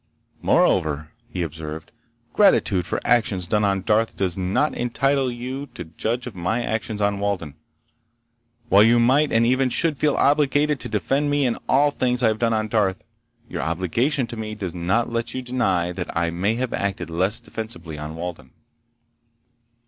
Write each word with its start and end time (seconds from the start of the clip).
"Moreover," 0.41 1.11
he 1.29 1.43
observed, 1.43 1.91
"gratitude 2.33 2.87
for 2.87 2.99
actions 3.05 3.45
done 3.45 3.63
on 3.63 3.83
Darth 3.83 4.15
does 4.15 4.35
not 4.35 4.73
entitle 4.73 5.31
you 5.31 5.67
to 5.75 5.83
judge 5.83 6.25
of 6.25 6.33
my 6.33 6.63
actions 6.63 7.01
on 7.01 7.19
Walden. 7.19 7.53
While 8.67 8.81
you 8.81 8.97
might 8.97 9.31
and 9.31 9.45
even 9.45 9.69
should 9.69 9.99
feel 9.99 10.17
obliged 10.17 10.79
to 10.79 10.89
defend 10.89 11.29
me 11.29 11.45
in 11.45 11.59
all 11.69 11.91
things 11.91 12.23
I 12.23 12.29
have 12.29 12.39
done 12.39 12.51
on 12.51 12.67
Darth, 12.67 13.03
your 13.47 13.61
obligation 13.61 14.25
to 14.25 14.35
me 14.37 14.55
does 14.55 14.73
not 14.73 15.11
let 15.11 15.35
you 15.35 15.43
deny 15.43 15.91
that 15.91 16.17
I 16.17 16.31
may 16.31 16.55
have 16.55 16.73
acted 16.73 17.11
less 17.11 17.39
defensibly 17.39 17.99
on 18.01 18.15
Walden." 18.15 18.53